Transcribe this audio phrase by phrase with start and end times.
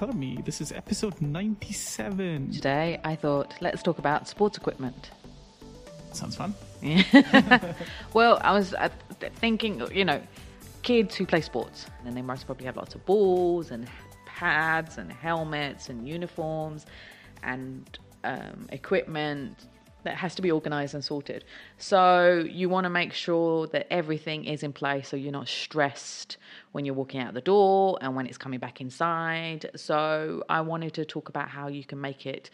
[0.00, 0.40] Economy.
[0.46, 2.52] This is episode 97.
[2.52, 5.10] Today, I thought, let's talk about sports equipment.
[6.12, 6.54] Sounds fun.
[6.80, 7.74] Yeah.
[8.14, 8.88] Well, I was uh,
[9.34, 10.22] thinking, you know,
[10.80, 13.86] kids who play sports, and they must probably have lots of balls and
[14.24, 16.86] pads and helmets and uniforms
[17.42, 19.66] and um, equipment
[20.04, 21.44] that has to be organized and sorted.
[21.78, 26.36] So you want to make sure that everything is in place so you're not stressed
[26.72, 29.70] when you're walking out the door and when it's coming back inside.
[29.76, 32.50] So I wanted to talk about how you can make it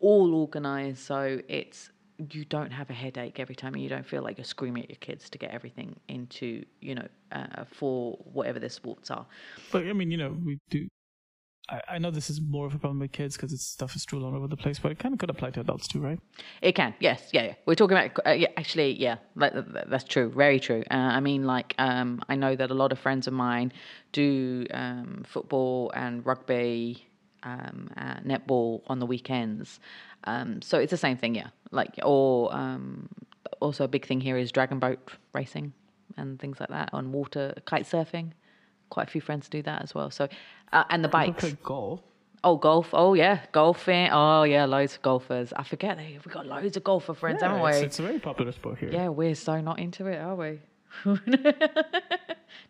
[0.00, 1.90] all organized so it's
[2.32, 4.90] you don't have a headache every time and you don't feel like you're screaming at
[4.90, 9.26] your kids to get everything into you know uh, for whatever their sports are
[9.70, 10.88] But I mean, you know, we do.
[11.68, 14.02] I, I know this is more of a problem with kids because it's stuff is
[14.02, 16.20] strewn all over the place, but it kind of could apply to adults too, right?
[16.62, 17.42] It can, yes, yeah.
[17.44, 17.54] yeah.
[17.66, 20.82] We're talking about, uh, yeah, actually, yeah, that, that- that's true, very true.
[20.90, 23.72] Uh, I mean, like, um, I know that a lot of friends of mine
[24.12, 27.06] do um, football and rugby,
[27.42, 29.80] um, uh, netball on the weekends.
[30.24, 31.48] Um, so it's the same thing, yeah.
[31.70, 33.08] Like, or um,
[33.60, 35.72] also a big thing here is dragon boat racing
[36.16, 38.32] and things like that on water, kite surfing.
[38.90, 40.10] Quite a few friends do that as well.
[40.10, 40.28] So,
[40.72, 41.40] uh, and the bikes.
[41.40, 42.00] play golf.
[42.44, 42.90] Oh, golf.
[42.92, 43.40] Oh, yeah.
[43.52, 44.08] Golfing.
[44.12, 44.66] Oh, yeah.
[44.66, 45.52] Loads of golfers.
[45.54, 45.96] I forget.
[45.96, 47.70] they- We've got loads of golfer friends, Yeah, haven't we?
[47.70, 48.90] it's, it's a very popular sport here.
[48.92, 50.60] Yeah, we're so not into it, are we?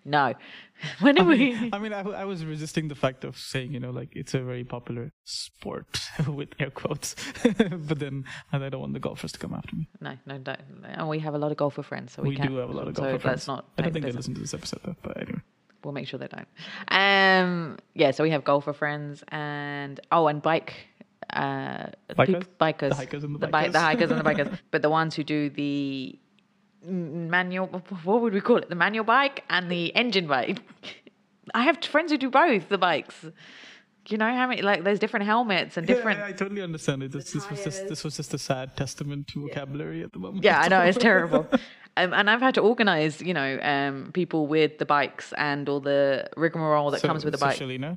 [0.04, 0.34] no.
[1.00, 1.70] When are we?
[1.72, 4.40] I mean, I, I was resisting the fact of saying, you know, like it's a
[4.40, 9.54] very popular sport with air quotes, but then I don't want the golfers to come
[9.54, 9.88] after me.
[10.02, 10.60] No, no, don't.
[10.84, 12.50] And we have a lot of golfer friends, so we, We can't.
[12.50, 13.46] do have a lot of so golfer let's friends.
[13.48, 13.68] not.
[13.78, 15.40] I don't think they listen to this episode though, but anyway.
[15.86, 16.48] We'll make sure they don't.
[16.88, 20.74] Um, yeah, so we have golfer friends and oh, and bike.
[21.32, 21.86] Uh,
[22.18, 22.26] Bikers?
[22.26, 23.80] peop- bikers, The hikers and the bi- the bikers.
[23.82, 26.18] hikers and the bikers, but the ones who do the
[26.82, 27.68] manual.
[28.02, 28.68] What would we call it?
[28.68, 30.58] The manual bike and the engine bike.
[31.54, 33.24] I have friends who do both the bikes.
[34.08, 34.62] You know how many?
[34.62, 36.18] Like, there's different helmets and different.
[36.18, 37.12] Yeah, I totally understand it.
[37.12, 40.42] This, this was just this was just a sad testament to vocabulary at the moment.
[40.42, 41.46] Yeah, I know it's terrible.
[41.96, 45.80] Um, and I've had to organise, you know, um, people with the bikes and all
[45.80, 47.58] the rigmarole that So- comes with the so bike.
[47.58, 47.96] Shelina,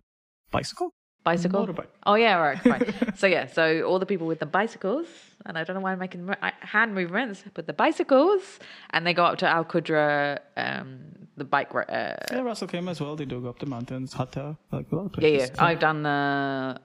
[0.52, 0.94] bicycle,
[1.24, 1.68] Bicycle.
[1.68, 1.88] motorbike.
[2.06, 2.94] Oh yeah, right, right.
[3.18, 5.08] so yeah, so all the people with the bicycles,
[5.46, 6.30] and I don't know why I'm making
[6.62, 8.60] hand movements, but the bicycles,
[8.92, 11.00] and they go up to Al Qudra, um,
[11.36, 11.76] the bike.
[11.76, 13.16] Uh, Yeah, Russell came as well.
[13.18, 15.48] They do go up the mountains, Hatta, like a lot of yeah, yeah.
[15.60, 16.80] I've done the.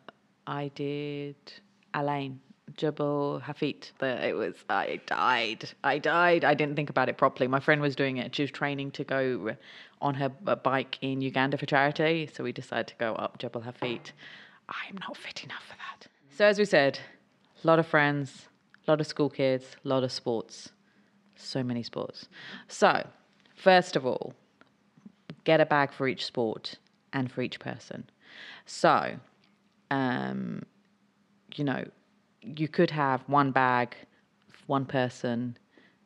[0.46, 1.36] I did
[1.94, 2.40] Al Ain.
[2.76, 3.92] Jabal Hafit.
[3.98, 5.70] The, it was I died.
[5.82, 6.44] I died.
[6.44, 7.46] I didn't think about it properly.
[7.46, 8.34] My friend was doing it.
[8.34, 9.56] She was training to go
[10.00, 14.12] on her bike in Uganda for charity, so we decided to go up Jabal Hafit.
[14.68, 16.08] I am not fit enough for that.
[16.30, 16.98] So as we said,
[17.62, 18.48] a lot of friends,
[18.86, 20.70] a lot of school kids, a lot of sports.
[21.36, 22.28] So many sports.
[22.68, 23.06] So,
[23.54, 24.34] first of all,
[25.44, 26.76] get a bag for each sport
[27.12, 28.08] and for each person.
[28.66, 29.16] So,
[29.90, 30.62] um,
[31.54, 31.84] you know,
[32.56, 33.96] you could have one bag,
[34.66, 35.56] one person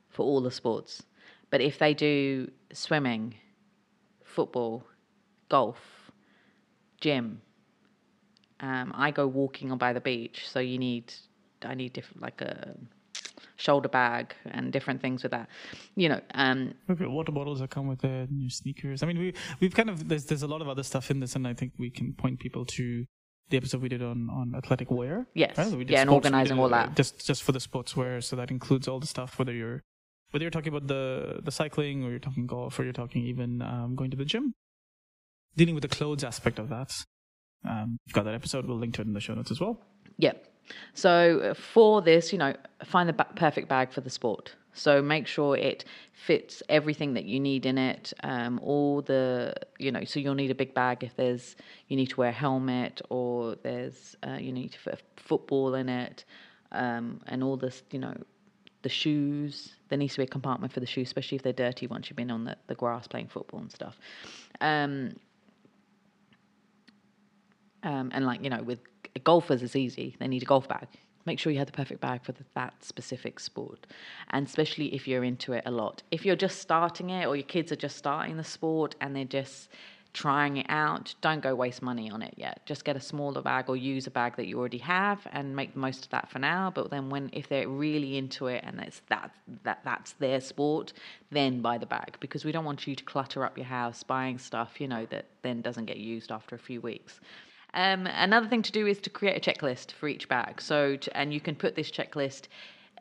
[0.09, 1.03] for all the sports.
[1.50, 3.34] But if they do swimming,
[4.25, 4.84] football,
[5.49, 5.78] golf,
[7.00, 7.41] gym,
[8.60, 11.12] um, I go walking on by the beach, so you need,
[11.62, 12.75] I need different like a
[13.56, 15.49] shoulder bag and different things with that.
[15.97, 19.03] You know, um, water bottles that come with the new sneakers.
[19.03, 21.37] I mean, we we've kind of there's there's a lot of other stuff in this,
[21.37, 23.06] and I think we can point people to
[23.51, 25.27] the episode we did on on athletic wear.
[25.35, 25.57] Yes.
[25.57, 25.71] right?
[25.73, 26.97] We Yeah, and organising all that.
[26.97, 29.39] Just just for the sportswear, so that includes all the stuff.
[29.39, 29.83] Whether you're
[30.31, 33.63] whether you're talking about the the cycling, or you're talking golf, or you're talking even
[33.63, 34.55] um, going to the gym,
[35.57, 36.93] dealing with the clothes aspect of that.
[37.69, 38.67] Um, got that episode.
[38.67, 39.81] We'll link to it in the show notes as well.
[40.17, 40.33] Yeah.
[40.95, 42.55] So uh, for this, you know,
[42.85, 44.55] find the ba- perfect bag for the sport.
[44.73, 48.12] So make sure it fits everything that you need in it.
[48.23, 51.56] Um, all the, you know, so you'll need a big bag if there's
[51.89, 55.89] you need to wear a helmet or there's uh, you need to fit football in
[55.89, 56.25] it,
[56.73, 58.15] um, and all this, you know,
[58.83, 59.75] the shoes.
[59.89, 62.17] There needs to be a compartment for the shoes, especially if they're dirty once you've
[62.17, 63.99] been on the, the grass playing football and stuff.
[64.61, 65.17] Um,
[67.82, 68.81] um, and like you know, with
[69.25, 70.17] golfers, it's easy.
[70.19, 70.88] They need a golf bag.
[71.29, 73.87] Make sure you have the perfect bag for the, that specific sport,
[74.31, 76.03] and especially if you're into it a lot.
[76.11, 79.27] If you're just starting it, or your kids are just starting the sport and they're
[79.27, 79.69] just
[80.15, 82.65] trying it out, don't go waste money on it yet.
[82.65, 85.75] Just get a smaller bag or use a bag that you already have and make
[85.75, 86.73] the most of that for now.
[86.75, 89.31] But then when if they're really into it and it's that
[89.65, 90.95] that that's their sport,
[91.31, 94.39] then buy the bag because we don't want you to clutter up your house buying
[94.39, 97.21] stuff, you know, that then doesn't get used after a few weeks.
[97.75, 100.61] Um, another thing to do is to create a checklist for each bag.
[100.61, 102.49] So, to, and you can put this checklist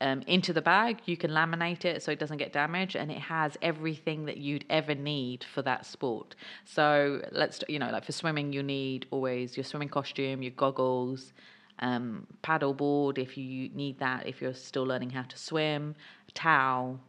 [0.02, 1.00] um, into the bag.
[1.06, 4.66] You can laminate it so it doesn't get damaged, and it has everything that you'd
[4.69, 6.36] ever need for that sport.
[6.66, 11.34] So let's you know, like for swimming, you need always your swimming costume, your goggles.
[11.80, 15.94] Um, paddle board if you need that if you're still learning how to swim,
[16.34, 17.00] towel,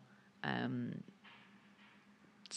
[0.45, 0.93] um,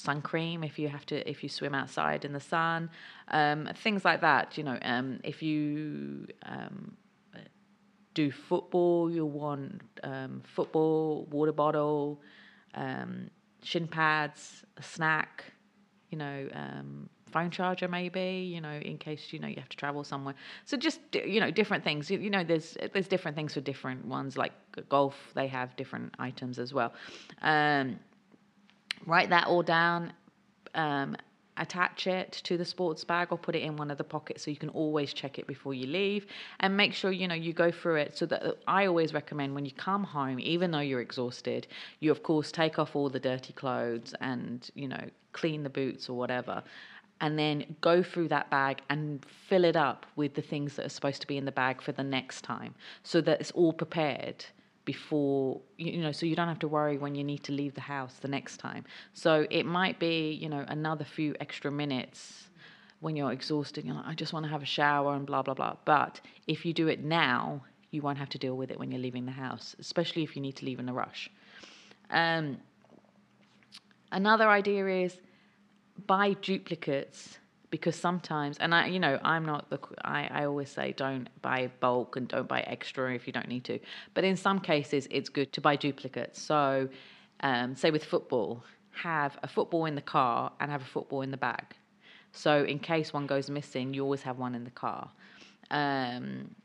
[0.01, 2.89] sun cream if you have to if you swim outside in the sun,
[3.29, 4.57] um, things like that.
[4.57, 6.97] You know, um, if you um,
[8.13, 12.21] do football, you'll want um, football, water bottle,
[12.75, 13.29] um,
[13.63, 15.45] shin pads, a snack,
[16.09, 16.47] you know,
[17.31, 20.35] phone charger maybe, you know, in case you know you have to travel somewhere.
[20.65, 22.11] So just you know, different things.
[22.11, 24.37] You, you know, there's there's different things for different ones.
[24.37, 24.53] Like
[24.89, 26.93] golf, they have different items as well.
[27.41, 27.99] Um,
[29.05, 30.13] write that all down.
[30.73, 31.15] Um,
[31.57, 34.51] attach it to the sports bag or put it in one of the pockets so
[34.51, 36.25] you can always check it before you leave.
[36.59, 38.17] And make sure you know you go through it.
[38.17, 41.67] So that I always recommend when you come home even though you're exhausted
[41.99, 45.03] you of course take off all the dirty clothes and you know
[45.33, 46.63] clean the boots or whatever.
[47.19, 50.89] And then go through that bag and fill it up with the things that are
[50.89, 54.45] supposed to be in the bag for the next time so that it's all prepared
[54.85, 57.81] before you know so you don't have to worry when you need to leave the
[57.81, 58.83] house the next time.
[59.13, 62.47] So it might be you know another few extra minutes
[62.99, 65.53] when you're exhausted you're like i just want to have a shower and blah blah
[65.53, 65.75] blah.
[65.85, 69.01] But if you do it now you won't have to deal with it when you're
[69.01, 71.29] leaving the house especially if you need to leave in a rush.
[72.09, 72.57] Um,
[74.11, 75.17] another idea is
[76.07, 77.37] buy duplicates
[77.71, 81.71] because sometimes and i you know i'm not the I, I always say don't buy
[81.79, 83.79] bulk and don't buy extra if you don't need to.
[84.13, 86.41] But in some cases it's good to buy duplicates.
[86.41, 86.89] So
[87.41, 91.31] um, say with football have a football in the car and have a football in
[91.31, 91.75] the bag.
[92.31, 95.09] So in case one goes missing you always have one in the car.
[95.71, 96.55] Um,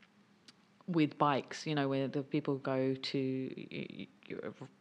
[0.87, 4.05] with bikes you know where the people go to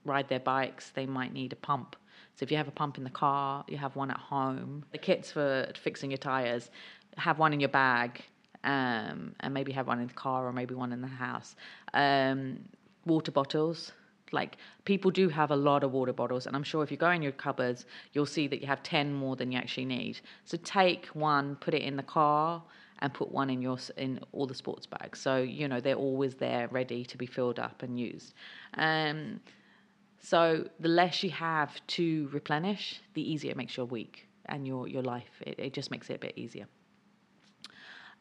[0.04, 1.96] ride their bikes they might need a pump
[2.36, 4.84] so if you have a pump in the car, you have one at home.
[4.92, 6.70] The kits for fixing your tires,
[7.16, 8.22] have one in your bag,
[8.62, 11.56] um, and maybe have one in the car or maybe one in the house.
[11.94, 12.58] Um,
[13.06, 13.92] water bottles.
[14.32, 17.10] Like people do have a lot of water bottles, and I'm sure if you go
[17.10, 20.20] in your cupboards, you'll see that you have 10 more than you actually need.
[20.44, 22.62] So take one, put it in the car,
[22.98, 25.20] and put one in your in all the sports bags.
[25.20, 28.34] So you know they're always there, ready to be filled up and used.
[28.74, 29.40] Um,
[30.20, 34.88] so the less you have to replenish, the easier it makes your week and your,
[34.88, 35.42] your life.
[35.42, 36.66] It, it just makes it a bit easier.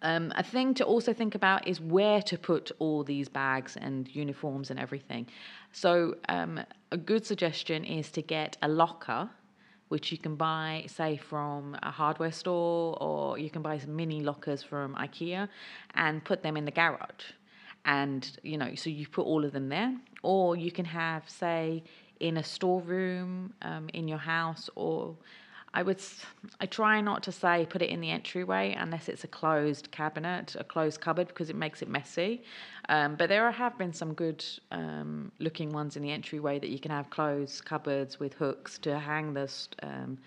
[0.02, 4.14] Um, a thing to also think about is where to put all these bags and
[4.14, 5.28] uniforms and everything.
[5.72, 6.60] So, um,
[6.92, 9.30] a good suggestion is to get a locker,
[9.88, 14.22] which you can buy, say, from a hardware store, or you can buy some mini
[14.22, 15.48] lockers from IKEA
[15.96, 17.32] and put them in the garage
[17.86, 21.84] and you know so you put all of them there or you can have say
[22.20, 25.16] in a storeroom um, in your house or
[25.76, 26.02] I would
[26.62, 30.56] I try not to say put it in the entryway unless it's a closed cabinet,
[30.58, 32.44] a closed cupboard because it makes it messy.
[32.88, 36.80] Um, but there have been some good um, looking ones in the entryway that you
[36.80, 39.52] can have closed cupboards with hooks to hang the,
[39.84, 40.18] um,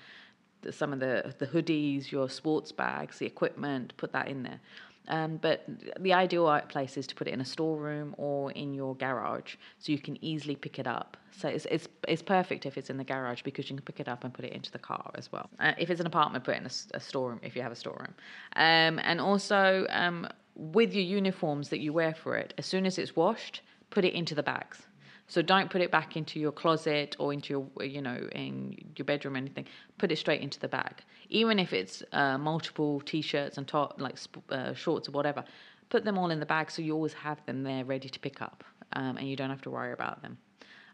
[0.61, 3.95] the some of the the hoodies, your sports bags, the equipment.
[3.97, 4.61] Put that in there.
[5.09, 5.65] Um, but
[5.99, 9.93] the ideal place is to put it in a storeroom or in your garage so
[9.93, 11.17] you can easily pick it up.
[11.33, 14.09] So it's, it's, it's perfect if it's in the garage because you can pick it
[14.09, 15.49] up and put it into the car as well.
[15.59, 17.77] Uh, if it's an apartment, put it in a, a storeroom if you have a
[17.77, 18.15] storeroom.
[18.57, 22.99] Um, and also um, with your uniforms that you wear for it, as soon as
[22.99, 24.88] it's washed, put it into the bags.
[25.29, 29.05] So don't put it back into your closet or into your, you know, in your
[29.05, 29.67] bedroom or anything.
[29.99, 31.03] Put it straight into the bag.
[31.29, 34.17] Even if it's uh, multiple t-shirts and top, like
[34.49, 35.45] uh, shorts or whatever,
[35.91, 38.41] put them all in the bag so you always have them there ready to pick
[38.41, 40.39] up, um, and you don't have to worry about them.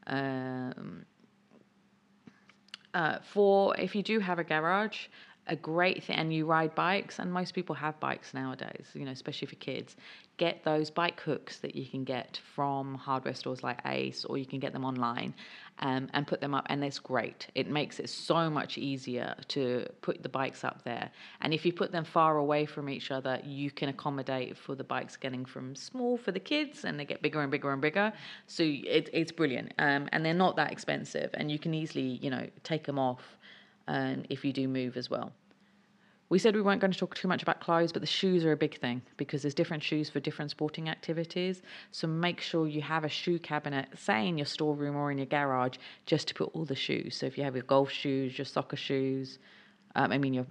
[0.08, 1.06] Um,
[2.92, 5.06] uh, for if you do have a garage,
[5.46, 9.12] a great thing, and you ride bikes, and most people have bikes nowadays, you know,
[9.12, 9.96] especially for kids
[10.36, 14.46] get those bike hooks that you can get from hardware stores like Ace, or you
[14.46, 15.32] can get them online
[15.78, 16.66] um, and put them up.
[16.68, 17.46] And it's great.
[17.54, 21.10] It makes it so much easier to put the bikes up there.
[21.40, 24.84] And if you put them far away from each other, you can accommodate for the
[24.84, 28.12] bikes getting from small for the kids and they get bigger and bigger and bigger.
[28.48, 29.72] So it, it's brilliant.
[29.78, 31.30] Um, and they're not that expensive.
[31.34, 33.38] And you can easily, you know, take them off
[33.88, 35.32] um, if you do move as well.
[36.30, 38.52] We said we weren't going to talk too much about clothes, but the shoes are
[38.52, 41.62] a big thing because there's different shoes for different sporting activities.
[41.92, 45.26] So make sure you have a shoe cabinet, say in your storeroom or in your
[45.26, 45.76] garage,
[46.06, 47.16] just to put all the shoes.
[47.16, 49.38] So if you have your golf shoes, your soccer shoes,
[49.94, 50.46] um, I mean your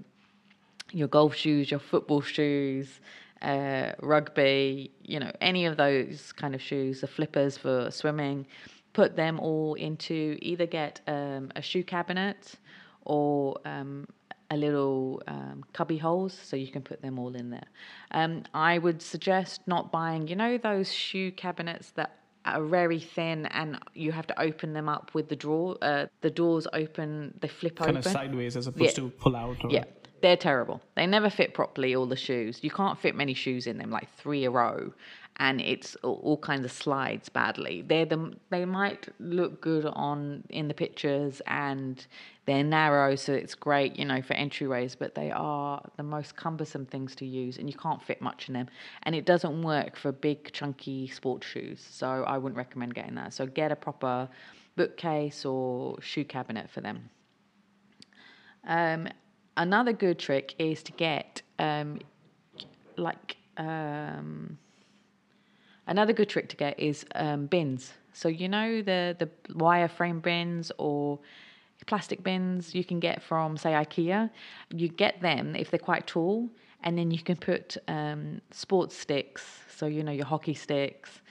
[0.91, 3.01] your golf shoes, your football shoes,
[3.41, 8.45] uh, rugby, you know, any of those kind of shoes, the flippers for swimming,
[8.93, 12.55] put them all into either get um, a shoe cabinet
[13.05, 14.07] or um,
[14.51, 17.67] a little um, cubby holes so you can put them all in there.
[18.11, 23.45] Um, I would suggest not buying, you know, those shoe cabinets that are very thin
[23.47, 25.77] and you have to open them up with the drawer.
[25.81, 27.97] Uh, the doors open, they flip kind open.
[27.99, 29.03] of sideways as opposed Yeah.
[29.05, 29.63] to pull out.
[29.63, 29.85] Or, Yeah,
[30.21, 30.81] they're terrible.
[30.95, 32.59] They never fit properly, all the shoes.
[32.61, 34.93] You can't fit many shoes in them, like three a row,
[35.37, 37.81] and it's all, kinds of slides badly.
[37.81, 42.05] They're the they might look good on in the pictures and
[42.45, 46.85] they're narrow, so it's great, you know, for entryways, but they are the most cumbersome
[46.85, 48.67] things to use and you can't fit much in them.
[49.03, 51.85] And it doesn't work for big chunky sports shoes.
[51.89, 53.33] So I wouldn't recommend getting that.
[53.33, 54.27] So get a proper
[54.75, 57.09] bookcase or shoe cabinet for them.
[58.67, 59.07] Um,
[59.57, 61.99] another good trick is to get um,
[62.97, 64.57] like um,
[65.87, 67.93] another good trick to get is um, bins.
[68.13, 71.19] So you know the the wireframe bins or
[71.85, 74.29] plastic bins you can get from say IKEA.
[74.69, 76.49] You get them if they're quite tall,
[76.83, 79.59] and then you can put um, sports sticks.
[79.75, 81.21] So you know your hockey sticks,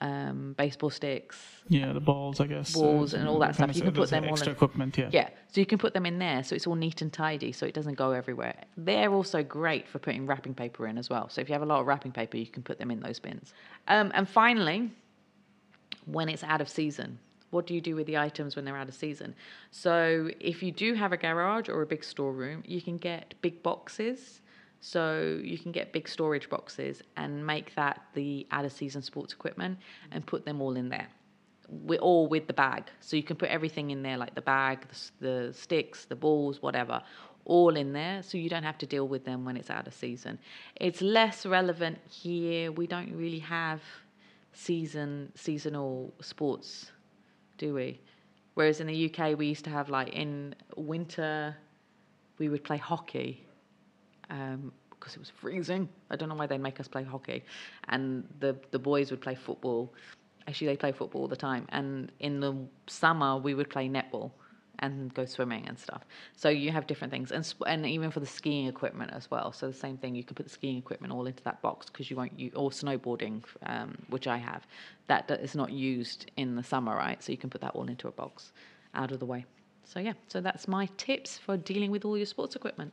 [0.00, 1.36] um, baseball sticks,
[1.68, 2.72] Yeah, the balls, I guess.
[2.72, 3.74] Balls and all that stuff.
[3.76, 4.96] You can put them all extra in- equipment.
[4.96, 5.10] Yeah.
[5.12, 7.66] yeah, so you can put them in there, so it's all neat and tidy, so
[7.66, 8.56] it doesn't go everywhere.
[8.76, 11.28] They're also great for putting wrapping paper in as well.
[11.28, 13.18] So if you have a lot of wrapping paper, you can put them in those
[13.18, 13.52] bins.
[13.88, 14.90] Um, and finally,
[16.06, 17.18] when it's out of season,
[17.50, 19.34] what do you do with the items when they're out of season?
[19.70, 23.62] So if you do have a garage or a big storeroom, you can get big
[23.62, 24.40] boxes.
[24.80, 29.32] So you can get big storage boxes and make that the out of season sports
[29.32, 29.78] equipment
[30.10, 31.08] and put them all in there
[31.70, 32.84] wi- all with the bag.
[33.00, 36.62] So you can put everything in there, like the bag, the, the sticks, the balls,
[36.62, 37.02] whatever,
[37.44, 38.22] all in there.
[38.22, 40.38] So you don't have to deal with them when it's out of season.
[40.76, 42.72] It's less relevant here.
[42.72, 43.80] We don't really have
[44.52, 46.90] season seasonal sports,
[47.58, 48.00] do we?
[48.54, 51.56] Whereas in the UK, we used to have like in winter,
[52.38, 53.46] we would play hockey
[54.30, 55.88] um, because it was freezing.
[56.10, 57.44] I don't know why they'd make us play hockey,
[57.88, 59.92] and the the boys would play football.
[60.46, 62.54] Actually, they play football all the time, and in the
[62.86, 64.30] summer we would play netball
[64.80, 66.04] and go swimming and stuff.
[66.36, 69.52] So you have different things, and and even for the skiing equipment as well.
[69.52, 72.10] So the same thing, you can put the skiing equipment all into that box because
[72.10, 74.66] you won't use or snowboarding, um, which I have.
[75.06, 77.22] That that is not used in the summer, right?
[77.22, 78.52] So you can put that all into a box,
[78.94, 79.44] out of the way.
[79.84, 82.92] So yeah, so that's my tips for dealing with all your sports equipment.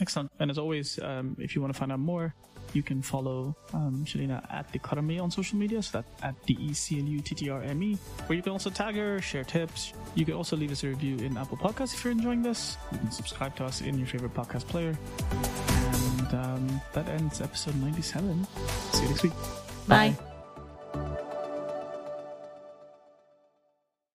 [0.00, 0.30] Excellent.
[0.38, 2.34] And as always, um, if you want to find out more,
[2.74, 6.56] you can follow um, Shelina at the Karame on social media, so that's at D
[6.60, 9.20] E C L U T T R M E, where you can also tag her,
[9.20, 9.94] share tips.
[10.14, 12.76] You can also leave us a review in Apple Podcasts if you're enjoying this.
[12.92, 14.96] You can subscribe to us in your favorite podcast player.
[15.30, 18.46] And um, that ends episode 97.
[18.92, 19.32] See you next week.
[19.86, 20.27] Bye.